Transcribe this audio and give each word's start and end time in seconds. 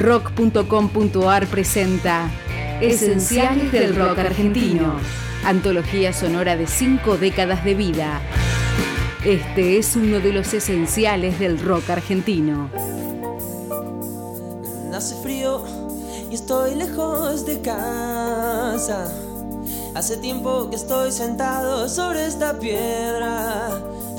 Rock.com.ar 0.00 1.46
presenta 1.48 2.30
Esenciales 2.80 3.70
del 3.70 3.94
Rock 3.94 4.18
Argentino, 4.20 4.94
antología 5.44 6.14
sonora 6.14 6.56
de 6.56 6.66
cinco 6.66 7.18
décadas 7.18 7.66
de 7.66 7.74
vida. 7.74 8.22
Este 9.26 9.76
es 9.76 9.96
uno 9.96 10.20
de 10.20 10.32
los 10.32 10.54
esenciales 10.54 11.38
del 11.38 11.60
rock 11.60 11.90
argentino. 11.90 12.70
Hace 14.94 15.16
frío 15.16 15.66
y 16.30 16.34
estoy 16.34 16.76
lejos 16.76 17.44
de 17.44 17.60
casa. 17.60 19.12
Hace 19.94 20.16
tiempo 20.16 20.70
que 20.70 20.76
estoy 20.76 21.12
sentado 21.12 21.90
sobre 21.90 22.24
esta 22.24 22.58
piedra. 22.58 23.68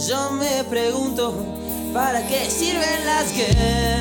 Yo 0.07 0.31
me 0.33 0.63
pregunto, 0.65 1.43
¿para 1.91 2.21
qué 2.27 2.47
sirven 2.51 3.03
las 3.03 3.35
guerras? 3.35 4.00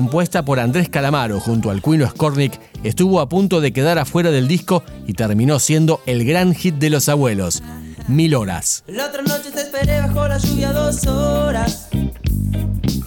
Compuesta 0.00 0.46
por 0.46 0.60
Andrés 0.60 0.88
Calamaro 0.88 1.40
junto 1.40 1.70
al 1.70 1.82
Cuino 1.82 2.08
Skornik, 2.08 2.58
estuvo 2.84 3.20
a 3.20 3.28
punto 3.28 3.60
de 3.60 3.74
quedar 3.74 3.98
afuera 3.98 4.30
del 4.30 4.48
disco 4.48 4.82
y 5.06 5.12
terminó 5.12 5.58
siendo 5.58 6.00
el 6.06 6.24
gran 6.24 6.54
hit 6.54 6.76
de 6.76 6.88
los 6.88 7.10
abuelos, 7.10 7.62
Mil 8.08 8.34
Horas. 8.34 8.82
La 8.86 9.08
otra 9.08 9.20
noche 9.20 9.50
te 9.50 9.60
esperé 9.60 10.00
bajo 10.00 10.26
la 10.26 10.38
lluvia 10.38 10.72
dos 10.72 11.06
horas, 11.06 11.88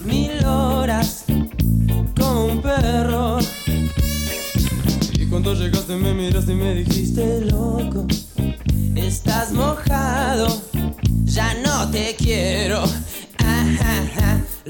mil 0.04 0.44
horas, 0.44 1.24
como 2.16 2.44
un 2.44 2.62
perro. 2.62 3.38
Y 5.18 5.26
cuando 5.26 5.52
llegaste 5.54 5.96
me 5.96 6.14
miraste 6.14 6.52
y 6.52 6.54
me 6.54 6.74
dijiste, 6.76 7.40
loco, 7.40 8.06
estás 8.94 9.50
mojado, 9.50 10.46
ya 11.24 11.54
no 11.54 11.90
te 11.90 12.14
quiero. 12.16 12.84